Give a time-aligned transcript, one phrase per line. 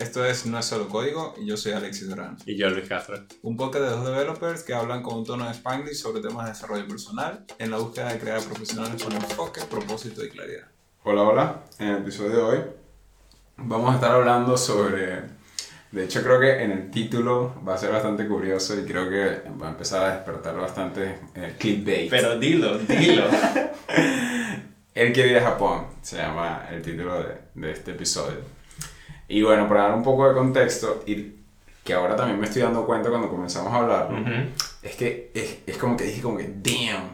[0.00, 2.38] Esto es No es solo código y yo soy Alexis Durán.
[2.46, 3.18] Y yo, Luis Castro.
[3.42, 6.52] Un podcast de dos developers que hablan con un tono de Spanglish sobre temas de
[6.52, 10.68] desarrollo personal en la búsqueda de crear profesionales con enfoque, propósito y claridad.
[11.02, 11.64] Hola, hola.
[11.78, 12.58] En el episodio de hoy
[13.58, 15.20] vamos a estar hablando sobre...
[15.92, 19.50] De hecho, creo que en el título va a ser bastante curioso y creo que
[19.60, 22.08] va a empezar a despertar bastante eh, clickbait.
[22.08, 23.24] Pero dilo, dilo.
[24.94, 28.59] El que vive a Japón se llama el título de, de este episodio.
[29.30, 31.34] Y bueno, para dar un poco de contexto, y
[31.84, 34.28] que ahora también me estoy dando cuenta cuando comenzamos a hablar, ¿no?
[34.82, 37.08] es que es, es como que dije como que, damn,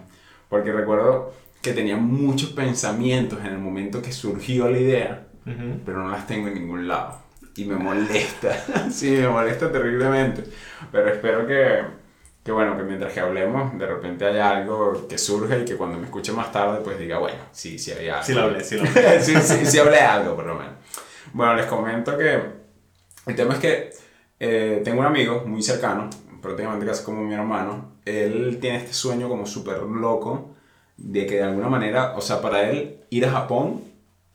[0.49, 5.27] porque recuerdo que tenía muchos pensamientos en el momento que surgió la idea,
[5.85, 7.21] pero no las tengo en ningún lado.
[7.55, 10.45] Y me molesta, sí, me molesta terriblemente.
[10.93, 11.83] Pero espero que,
[12.45, 15.99] que, bueno, que mientras que hablemos, de repente haya algo que surja y que cuando
[15.99, 18.27] me escuche más tarde, pues diga, bueno, sí, sí había algo.
[18.27, 19.21] Sí lo hablé, sí lo hablé.
[19.23, 20.73] sí, sí, sí hablé algo, por lo menos.
[21.33, 22.41] Bueno, les comento que
[23.27, 23.91] el tema es que
[24.39, 26.09] eh, tengo un amigo muy cercano,
[26.41, 27.97] prácticamente casi como mi hermano.
[28.05, 30.55] Él tiene este sueño como súper loco
[30.97, 33.83] de que de alguna manera, o sea, para él ir a Japón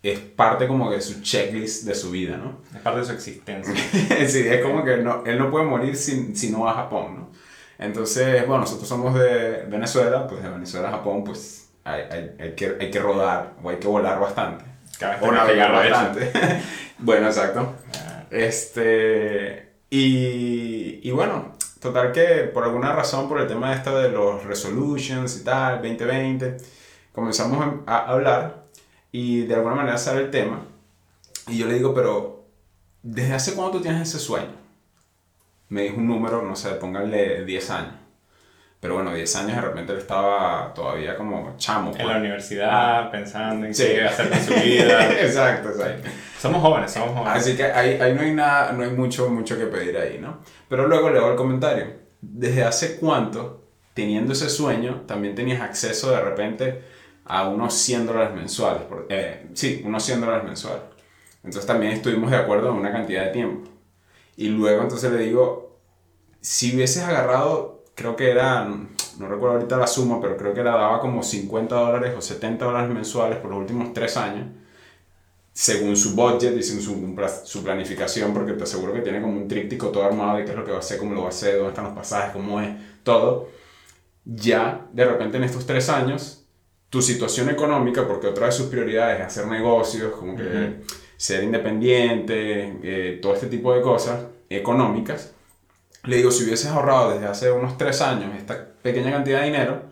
[0.04, 2.60] es parte como de su checklist de su vida, ¿no?
[2.76, 3.74] Es parte de su existencia.
[4.28, 7.16] sí, es como que no, él no puede morir si, si no va a Japón,
[7.16, 7.30] ¿no?
[7.78, 12.56] Entonces, bueno, nosotros somos de Venezuela, pues de Venezuela a Japón, pues hay, hay, hay,
[12.56, 14.71] que, hay que rodar o hay que volar bastante.
[15.22, 16.32] O navegar bastante.
[17.00, 17.76] bueno, exacto.
[17.96, 19.72] Ah, Este.
[19.90, 25.38] Y, y bueno, total que por alguna razón, por el tema este de los resolutions
[25.42, 26.58] y tal, 2020,
[27.12, 28.64] comenzamos a, a hablar
[29.12, 30.66] y de alguna manera sale el tema.
[31.48, 32.46] Y yo le digo, pero
[33.04, 34.62] ¿desde hace cuándo tú tienes ese sueño?
[35.70, 37.94] Me dijo un número, no sé, pónganle 10 años.
[38.82, 41.92] Pero bueno, 10 años de repente él estaba todavía como chamo.
[41.92, 42.08] En pues.
[42.08, 43.84] la universidad, pensando en Sí.
[43.86, 45.12] qué iba a hacer con su vida.
[45.22, 46.10] exacto, exacto.
[46.40, 47.34] somos jóvenes, somos jóvenes.
[47.42, 50.40] Así que ahí, ahí no hay nada, no hay mucho, mucho que pedir ahí, ¿no?
[50.68, 51.86] Pero luego leo el comentario.
[52.22, 56.82] ¿Desde hace cuánto, teniendo ese sueño, también tenías acceso de repente
[57.26, 58.82] a unos 100 dólares mensuales?
[58.84, 60.82] Por- eh, sí, unos 100 dólares mensuales.
[61.44, 63.70] Entonces también estuvimos de acuerdo en una cantidad de tiempo.
[64.38, 65.80] Y luego entonces le digo,
[66.40, 70.72] si hubieses agarrado, creo que era, no recuerdo ahorita la suma, pero creo que la
[70.72, 74.48] daba como 50 dólares o 70 dólares mensuales por los últimos 3 años
[75.54, 79.48] según su budget y según su, su planificación, porque te aseguro que tiene como un
[79.48, 81.30] tríptico todo armado de qué es lo que va a hacer, cómo lo va a
[81.30, 82.70] hacer, dónde están los pasajes, cómo es,
[83.04, 83.50] todo.
[84.24, 86.46] Ya, de repente en estos tres años,
[86.90, 90.94] tu situación económica, porque otra de sus prioridades es hacer negocios, como que Ujú.
[91.18, 95.34] ser independiente, eh, todo este tipo de cosas económicas,
[96.04, 99.84] le digo, si hubieses ahorrado desde hace unos tres años esta pequeña cantidad de dinero,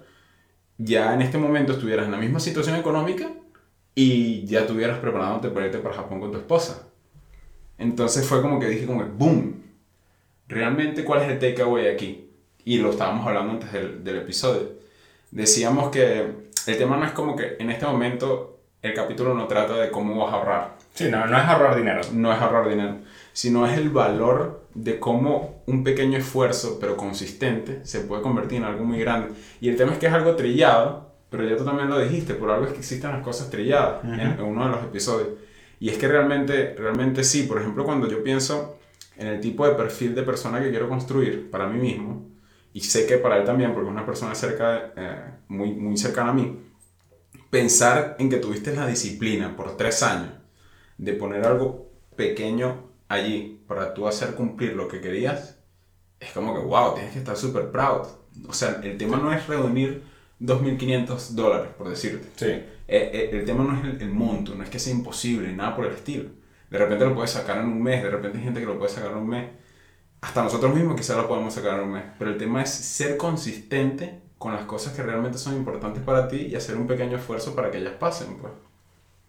[0.78, 3.30] ya en este momento estuvieras en la misma situación económica
[3.94, 6.88] y ya estuvieras preparándote para irte para Japón con tu esposa.
[7.78, 9.64] Entonces fue como que dije como boom.
[10.47, 12.31] Realmente cuál es el takeaway aquí?
[12.66, 14.74] Y lo estábamos hablando antes del, del episodio.
[15.31, 16.31] Decíamos que
[16.66, 20.23] el tema no es como que en este momento el capítulo no trata de cómo
[20.23, 20.75] vas a ahorrar.
[20.94, 22.01] Sí, no, no es ahorrar dinero.
[22.13, 22.97] No es ahorrar dinero,
[23.34, 28.63] sino es el valor de cómo un pequeño esfuerzo, pero consistente, se puede convertir en
[28.66, 29.34] algo muy grande.
[29.59, 32.50] Y el tema es que es algo trillado, pero ya tú también lo dijiste, por
[32.51, 35.29] algo es que existen las cosas trilladas en, en uno de los episodios.
[35.79, 38.78] Y es que realmente, realmente sí, por ejemplo, cuando yo pienso
[39.17, 42.28] en el tipo de perfil de persona que quiero construir para mí mismo,
[42.73, 45.16] y sé que para él también, porque es una persona cerca, eh,
[45.47, 46.57] muy, muy cercana a mí,
[47.49, 50.31] pensar en que tuviste la disciplina por tres años
[50.97, 55.59] de poner algo pequeño allí para tú hacer cumplir lo que querías,
[56.19, 58.07] es como que, wow, tienes que estar súper proud.
[58.47, 60.03] O sea, el tema no es reunir
[60.41, 62.27] 2.500 dólares, por decirte.
[62.35, 62.45] Sí.
[62.45, 65.75] Eh, eh, el tema no es el, el monto, no es que sea imposible, nada
[65.75, 66.29] por el estilo.
[66.69, 68.91] De repente lo puedes sacar en un mes, de repente hay gente que lo puede
[68.91, 69.49] sacar en un mes.
[70.21, 72.03] Hasta nosotros mismos quizás lo podemos sacar en un mes.
[72.17, 76.47] Pero el tema es ser consistente con las cosas que realmente son importantes para ti
[76.50, 78.53] y hacer un pequeño esfuerzo para que ellas pasen, pues.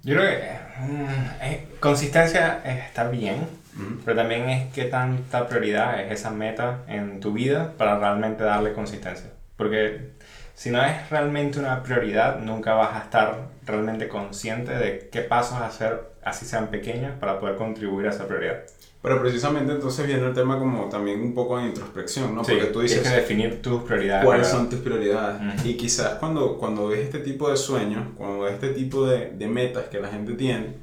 [0.03, 0.49] Yo creo que
[0.81, 3.47] mm, eh, consistencia está bien,
[3.77, 4.01] Ujú.
[4.05, 8.73] pero también es qué tanta prioridad es esa meta en tu vida para realmente darle
[8.73, 9.31] consistencia.
[9.57, 10.13] Porque
[10.55, 15.61] si no es realmente una prioridad, nunca vas a estar realmente consciente de qué pasos
[15.61, 18.63] hacer, así sean pequeños, para poder contribuir a esa prioridad.
[19.03, 22.45] Pero precisamente entonces viene el tema como también un poco de introspección, ¿no?
[22.45, 24.27] Sí, Porque tú dices, tienes que definir tus prioridades.
[24.27, 25.41] ¿cuáles son tus prioridades?
[25.59, 25.69] Ujú.
[25.69, 29.49] Y quizás cuando, cuando ves este tipo de sueños, cuando ves este tipo de, de
[29.49, 30.75] metas que la gente tiene,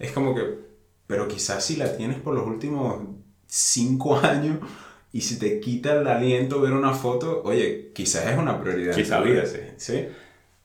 [0.00, 0.42] es como que,
[1.06, 3.02] pero quizás si la tienes por los últimos
[3.46, 4.58] cinco años
[5.12, 8.94] y si te quita el aliento ver una foto, oye, quizás es una prioridad.
[8.94, 9.58] Quizás, vida, sí.
[9.76, 10.08] ¿sí?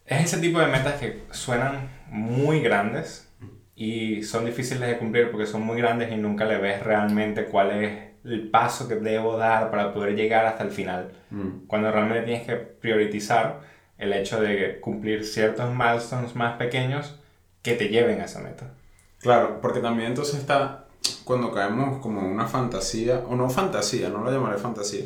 [0.05, 3.27] Es ese tipo de metas que suenan muy grandes,
[3.75, 7.71] y son difíciles de cumplir porque son muy grandes y nunca le ves realmente cuál
[7.71, 11.11] es el paso que debo dar para poder llegar hasta el final.
[11.29, 11.67] Mm.
[11.67, 13.61] Cuando realmente tienes que priorizar
[13.97, 17.19] el hecho de cumplir ciertos milestones más pequeños
[17.61, 18.73] que te lleven a esa meta.
[19.19, 20.85] Claro, porque también entonces está
[21.23, 25.05] cuando caemos como en una fantasía, o no fantasía, no lo llamaré fantasía,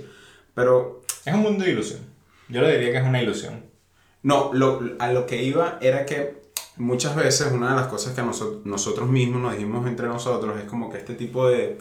[0.54, 2.02] pero Es un mundo de ilusión.
[2.48, 3.64] Yo le diría que es una ilusión.
[4.24, 6.39] no, lo, a lo que iba era que
[6.80, 10.64] muchas veces una de las cosas que noso- nosotros mismos nos dijimos entre nosotros es
[10.66, 11.78] como que este tipo de,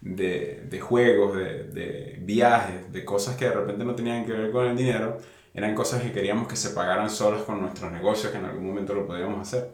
[0.00, 4.52] de, de juegos, de, de viajes, de cosas que de repente no tenían que ver
[4.52, 5.18] con el dinero,
[5.54, 8.94] eran cosas que queríamos que se pagaran solas con nuestros negocios, que en algún momento
[8.94, 9.72] lo podíamos hacer.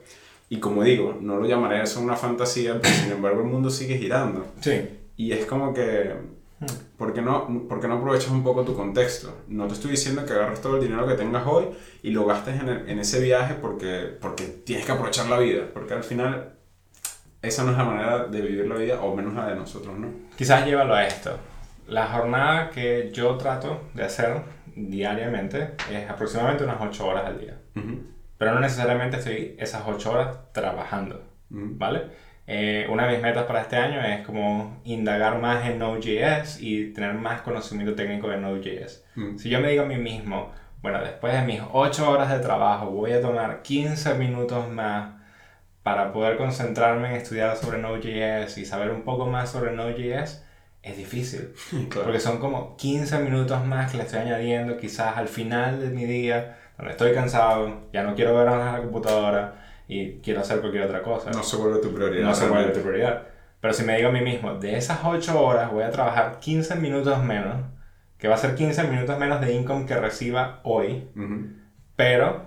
[0.48, 3.98] Y como digo, no lo llamaré eso una fantasía, pero sin embargo el mundo sigue
[3.98, 4.46] girando.
[4.60, 4.88] Sí.
[5.16, 6.14] Y es como que,
[6.98, 9.34] ¿por qué, no, ¿por qué no aprovechas un poco tu contexto?
[9.48, 11.66] No te estoy diciendo que agarres todo el dinero que tengas hoy
[12.02, 15.64] y lo gastes en, el- en ese viaje porque, porque tienes que aprovechar la vida,
[15.72, 16.54] porque al final
[17.42, 20.08] esa no es la manera de vivir la vida, o menos la de nosotros, ¿no?
[20.36, 21.38] Quizás llévalo a esto.
[21.88, 24.42] La jornada que yo trato de hacer
[24.76, 27.58] diariamente es aproximadamente unas 8 horas al día.
[27.76, 28.02] Ujú,
[28.38, 31.16] Pero no necesariamente estoy esas 8 horas trabajando,
[31.50, 31.66] ujú.
[31.76, 32.02] ¿vale?
[32.46, 36.92] Eh, una de mis metas para este año es como indagar más en Node.js y
[36.92, 39.04] tener más conocimiento técnico de Node.js.
[39.14, 39.38] Mm.
[39.38, 40.50] Si yo me digo a mí mismo,
[40.82, 45.20] bueno, después de mis 8 horas de trabajo voy a tomar 15 minutos más
[45.82, 50.44] para poder concentrarme en estudiar sobre Node.js y saber un poco más sobre Node.js,
[50.82, 51.52] es difícil.
[51.88, 52.06] Claro.
[52.06, 56.04] Porque son como 15 minutos más que le estoy añadiendo quizás al final de mi
[56.04, 59.60] día, donde estoy cansado, ya no quiero ver más la computadora
[59.92, 61.30] y quiero hacer cualquier otra cosa.
[61.30, 62.24] No se vuelve tu prioridad.
[62.28, 63.22] No se vuelve tu prioridad.
[63.60, 66.76] Pero si me digo a mí mismo, de esas 8 horas voy a trabajar 15
[66.76, 67.56] minutos menos,
[68.16, 71.48] que va a ser 15 minutos menos de income que reciba hoy, Ujú.
[71.96, 72.46] pero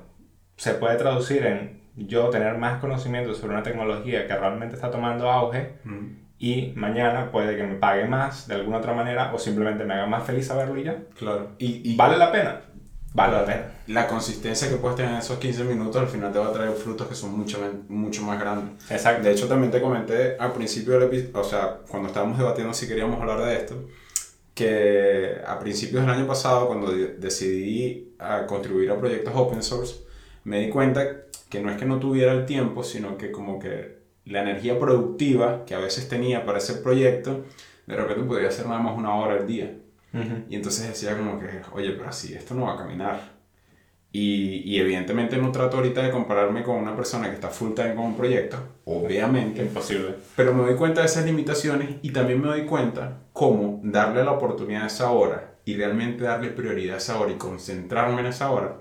[0.56, 5.30] se puede traducir en yo tener más conocimiento sobre una tecnología que realmente está tomando
[5.30, 6.10] auge Ujú.
[6.40, 10.08] y mañana puede que me pague más de alguna otra manera o simplemente me haga
[10.08, 10.96] más feliz saberlo y ya.
[11.18, 11.50] Claro.
[11.60, 12.62] Y, y ¿Vale la pena?
[13.14, 13.72] Vale la pena.
[13.88, 16.72] la consistencia que puedes tener en esos 15 minutos al final te va a traer
[16.72, 18.90] frutos que son mucho, mucho más grandes.
[18.90, 19.24] Exacto.
[19.24, 22.88] De hecho, también te comenté al principio del episodio, o sea, cuando estábamos debatiendo si
[22.88, 23.76] queríamos hablar de esto,
[24.54, 29.96] que a principios del año pasado, cuando de- decidí a contribuir a proyectos open source,
[30.44, 31.06] me di cuenta
[31.50, 35.66] que no es que no tuviera el tiempo, sino que como que la energía productiva
[35.66, 37.46] que a veces tenía para ese proyecto,
[37.88, 39.76] de repente podía ser nada más una hora al día.
[40.14, 40.46] Ujú.
[40.50, 43.34] Y entonces decía como que, oye, pero así, esto no va a caminar.
[44.12, 47.96] Y, y evidentemente no trato ahorita de compararme con una persona que está full time
[47.96, 50.16] con un proyecto, obviamente, Imposible.
[50.36, 54.34] pero me doy cuenta de esas limitaciones y también me doy cuenta cómo darle la
[54.34, 58.52] oportunidad a esa hora y realmente darle prioridad a esa hora y concentrarme en esa
[58.52, 58.78] hora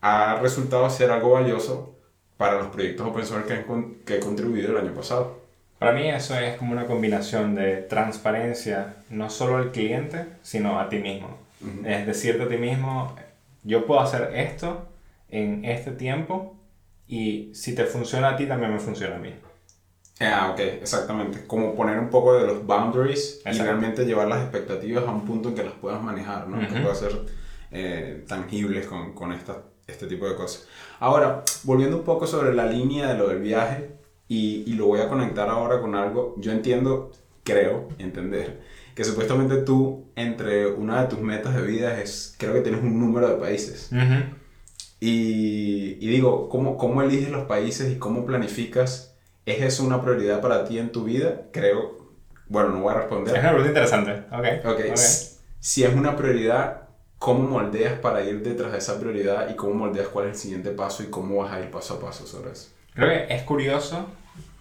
[0.00, 1.98] ha resultado ser algo valioso
[2.38, 3.64] para los proyectos open source que,
[4.06, 5.41] que he contribuido el año pasado.
[5.82, 10.88] Para mí eso es como una combinación de transparencia, no solo al cliente, sino a
[10.88, 11.38] ti mismo.
[11.84, 13.14] Es decirte a ti mismo,
[13.64, 14.86] yo puedo hacer esto
[15.28, 16.56] en este tiempo
[17.06, 19.34] y si te funciona a ti, también me funciona a mí.
[20.20, 21.46] Ah, ok, exactamente.
[21.46, 25.48] Como poner un poco de los boundaries y realmente llevar las expectativas a un punto
[25.48, 26.60] en que las puedas manejar, ¿no?
[26.60, 26.82] Que Ujú.
[26.82, 27.12] puedas ser
[27.70, 30.68] eh, tangibles con, con esta, este tipo de cosas.
[31.00, 33.90] Ahora, volviendo un poco sobre la línea de lo del viaje,
[34.32, 37.10] y, y lo voy a conectar ahora con algo, yo entiendo,
[37.44, 38.60] creo entender,
[38.94, 42.98] que supuestamente tú, entre una de tus metas de vida es, creo que tienes un
[42.98, 43.88] número de países.
[45.00, 49.14] Y, y digo, ¿cómo, ¿cómo eliges los países y cómo planificas?
[49.46, 51.42] ¿Es eso una prioridad para ti en tu vida?
[51.52, 51.96] Creo,
[52.46, 53.32] bueno, no voy a Es responder.
[53.40, 54.10] una pregunta interesante.
[54.30, 54.46] Ok.
[54.64, 54.92] Ok, ok.
[54.92, 59.74] s- si es una prioridad, ¿cómo moldeas para ir detrás de esa prioridad y cómo
[59.74, 62.52] moldeas cuál es el siguiente paso y cómo vas a ir paso a paso sobre
[62.52, 62.68] eso?
[62.94, 64.06] Creo que es curioso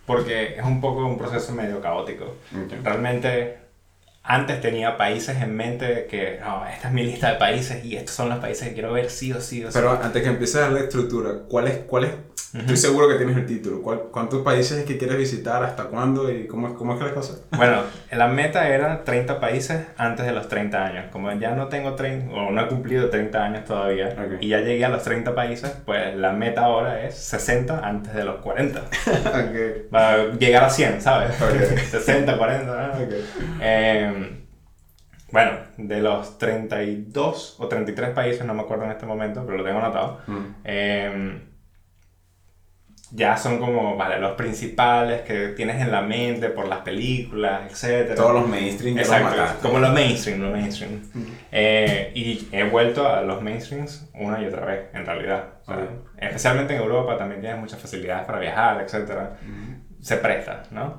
[0.05, 2.35] porque es un poco un proceso medio caótico.
[2.83, 3.61] Realmente
[4.23, 8.15] antes tenía países en mente que, no, esta es mi lista de países y estos
[8.15, 9.73] son los países que quiero ver sí o sí o sí.
[9.73, 12.11] Pero antes que empieces a darle estructura, ¿cuál es, cuál es,
[12.53, 16.29] estoy seguro que tienes el título, ¿cuál, ¿cuántos países es que quieres visitar, hasta cuándo
[16.31, 17.37] y cómo, es- cómo es que la cosa?
[17.55, 17.81] Bueno,
[18.11, 21.05] la meta era 30 países antes de los 30 años.
[21.11, 24.37] Como ya no tengo 30, o no he cumplido 30 años todavía, Ok.
[24.41, 28.23] y ya llegué a los 30 países, pues la meta ahora es 60 antes de
[28.25, 28.81] los 40.
[29.07, 29.89] ok.
[29.89, 31.31] Para llegar a 100, ¿sabes?
[31.41, 31.77] Ok.
[31.91, 32.65] 60, 40.
[32.65, 33.05] ¿no?
[33.61, 34.37] Eh,
[35.31, 39.63] bueno, de los 32 o 33 países, no me acuerdo en este momento, pero lo
[39.63, 40.19] tengo anotado.
[40.27, 40.37] Mm.
[40.65, 41.41] eh,
[43.13, 48.15] ya son como, vale, los principales que tienes en la mente por las películas, etc.
[48.15, 49.67] Todos los mainstream los Exacto, mataste.
[49.67, 51.01] como los mainstream, los mainstream.
[51.51, 55.43] Eh, y he vuelto a los mainstreams una y otra vez, en realidad.
[55.63, 55.87] O sea.
[56.17, 59.11] Especialmente en Europa también tienes muchas facilidades para viajar, etc.
[60.01, 60.97] se presta, ¿no?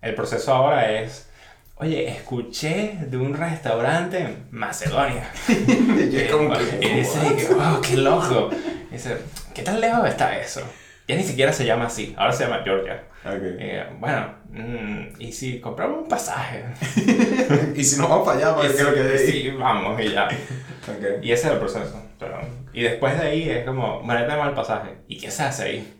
[0.00, 1.28] El proceso ahora es,
[1.74, 5.28] oye, escuché de un restaurante en Macedonia.
[5.48, 8.48] Y como que, y dice, wow, qué loco.
[8.90, 9.18] Y dice,
[9.54, 10.62] ¿qué tan lejos está eso?
[11.10, 13.02] Ya ni siquiera se llama así, ahora se llama Georgia.
[13.24, 13.42] Ok.
[13.42, 16.64] Eh, bueno, mm, ¿y si compramos un pasaje?
[17.74, 19.26] y si no vamos para allá, Y ¿qué es lo que de ahí?
[19.26, 20.28] sí, vamos y ya.
[21.20, 22.00] Y ese es el proceso.
[22.18, 22.38] Pero,
[22.72, 24.98] y después de ahí es como, tenemos el pasaje.
[25.08, 25.99] ¿Y qué se hace ahí?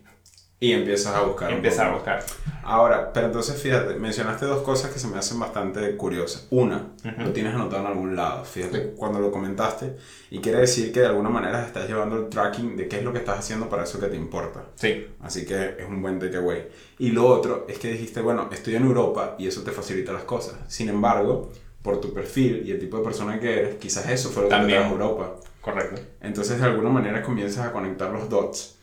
[0.61, 1.49] Y empiezas a buscar.
[1.49, 2.23] Y un empieza a buscar.
[2.63, 6.45] Ahora, pero entonces fíjate, mencionaste dos cosas que se me hacen bastante curiosas.
[6.51, 9.97] Una, lo tienes anotado en algún lado, fíjate cuando lo comentaste,
[10.29, 13.11] y quiere decir que de alguna manera estás llevando el tracking de qué es lo
[13.11, 14.65] que estás haciendo para eso que te importa.
[14.75, 16.67] Sí, Así que es un buen takeaway.
[16.99, 20.23] Y lo otro es que dijiste, bueno, estoy en Europa y eso te facilita las
[20.23, 20.53] cosas.
[20.67, 21.51] Sin embargo,
[21.81, 24.55] por tu perfil y el tipo de persona que eres, quizás eso fue lo que
[24.55, 24.83] También.
[24.83, 25.35] te trajo a Europa.
[25.61, 26.01] correcto.
[26.21, 28.77] Entonces, de alguna manera comienzas a conectar los dots.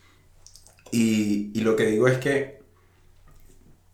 [0.91, 2.59] Y, y lo que digo es que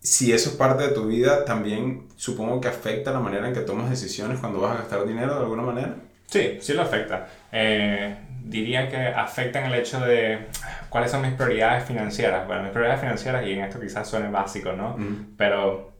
[0.06, 3.60] si eso es parte de tu vida, también supongo que afecta la manera en que
[3.60, 5.96] tomas decisiones cuando vas a gastar dinero de alguna manera.
[6.26, 7.26] Sí, sí lo afecta.
[7.50, 10.46] Eh, diría que afecta en el hecho de
[10.90, 12.46] cuáles son mis prioridades financieras.
[12.46, 14.96] Bueno, mis prioridades financieras, y en esto quizás suene básico, ¿no?
[15.36, 15.92] Pero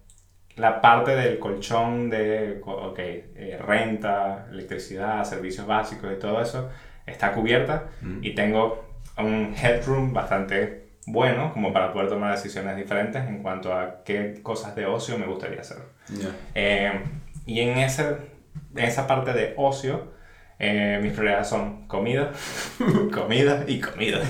[0.55, 6.71] la parte del colchón de, ok, eh, renta, electricidad, servicios básicos y todo eso
[7.05, 7.89] está cubierta
[8.23, 8.85] y tengo
[9.19, 14.75] un headroom bastante bueno como para poder tomar decisiones diferentes en cuanto a qué cosas
[14.75, 15.79] de ocio me gustaría hacer.
[16.09, 16.29] Ya.
[16.55, 17.01] Eh,
[17.47, 18.17] y en, ese,
[18.75, 20.13] en esa parte de ocio,
[20.59, 22.33] eh, mis prioridades son comida,
[23.15, 24.21] comida y comida.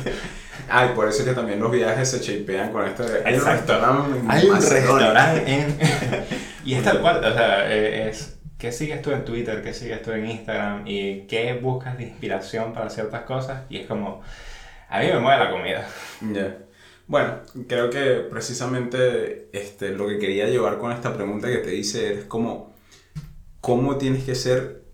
[0.69, 3.23] Ay, por eso es que también los viajes se chapean con esto de...
[3.25, 5.79] Hay un restaurante en Hay un restaurante en...
[6.65, 8.39] y es tal cual, o sea, eh, es...
[8.59, 9.63] ¿Qué sigues tú en Twitter?
[9.63, 10.83] ¿Qué sigues tú en Instagram?
[10.87, 13.63] ¿Y qué buscas de inspiración para ciertas cosas?
[13.69, 14.23] Y es como...
[14.89, 15.87] A mí me mueve la comida.
[16.33, 16.57] Ya.
[17.09, 17.35] Bueno,
[17.69, 22.25] creo que precisamente este, lo que quería llevar con esta pregunta que te hice es
[22.25, 22.75] como
[23.61, 24.85] cómo tienes que ser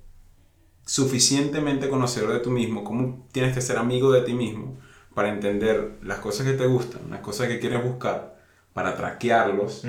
[0.84, 4.78] suficientemente conocedor de tú mismo, cómo tienes que ser amigo de ti mismo
[5.14, 8.36] para entender las cosas que te gustan, las cosas que quieres buscar,
[8.72, 9.84] para traquearlos,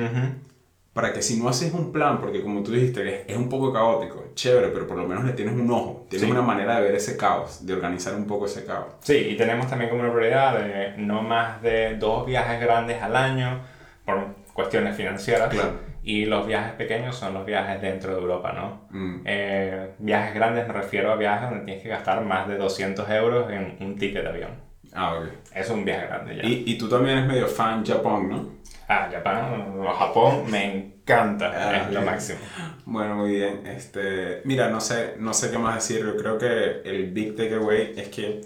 [0.94, 4.26] para que si no haces un plan, porque como tú dijiste, es un poco caótico,
[4.36, 6.32] chévere, pero por lo menos le tienes un ojo, tienes Sí.
[6.32, 8.88] una manera de ver ese caos, de organizar un poco ese caos.
[9.00, 13.16] Sí, y tenemos también como una prioridad de no más de dos viajes grandes al
[13.16, 13.62] año
[14.06, 15.50] por cuestiones financieras.
[15.50, 15.72] Claro.
[16.04, 18.82] Y los viajes pequeños son los viajes dentro de Europa, ¿no?
[18.92, 19.22] Mm.
[19.26, 23.50] Eh, viajes grandes me refiero a viajes donde tienes que gastar más de 200 euros
[23.50, 24.73] en un ticket de avión.
[24.96, 25.28] Ah, ok.
[25.56, 26.46] Es un viaje grande ya.
[26.46, 28.50] Y, y tú también eres medio fan Japón, ¿no?
[28.88, 32.06] Ah, Japón, o Japón me encanta, Ah, es lo ok.
[32.06, 32.40] máximo.
[32.86, 33.66] Bueno, muy bien.
[33.66, 36.06] Este, mira, no sé, no sé qué más decir.
[36.06, 38.42] Yo creo que el big takeaway es que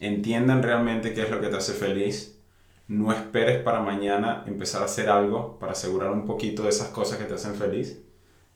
[0.00, 2.34] entiendan realmente qué es lo que te hace feliz.
[2.88, 7.18] No esperes para mañana empezar a hacer algo para asegurar un poquito de esas cosas
[7.18, 8.00] que te hacen feliz.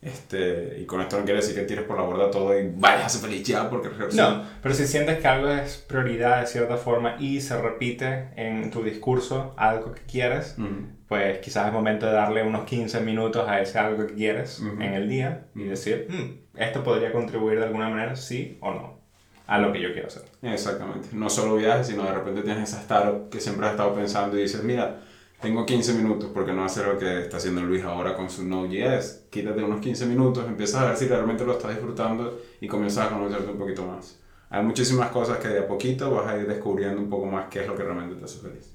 [0.03, 3.07] Este, y con esto no quiere decir que tires por la borda todo y vayas
[3.07, 6.77] a ser feliz ya, porque No, pero si sientes que algo es prioridad de cierta
[6.77, 10.87] forma y se repite en tu discurso algo que quieres, Ujú.
[11.07, 14.83] pues quizás es momento de darle unos 15 minutos a ese algo que quieres Ujú.
[14.83, 18.99] en el día y decir, "Mm, esto podría contribuir de alguna manera, sí o no,
[19.47, 20.23] a lo que yo quiero hacer.
[20.43, 21.11] Exactamente.
[21.13, 24.43] No solo viajes, sino de repente tienes esa startup que siempre has estado pensando y
[24.43, 25.01] dices, mira,
[25.43, 29.25] tengo 15 minutos, porque no hacer lo que está haciendo Luis ahora con su Node.js?
[29.29, 33.11] Quítate unos 15 minutos, empiezas a ver si realmente lo estás disfrutando y comienzas a
[33.11, 34.19] conocerte un poquito más.
[34.49, 37.63] Hay muchísimas cosas que de a poquito vas a ir descubriendo un poco más qué
[37.63, 38.73] es lo que realmente te hace feliz.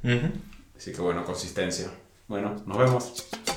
[0.76, 1.90] Así que bueno, consistencia.
[2.28, 3.57] Bueno, nos vemos.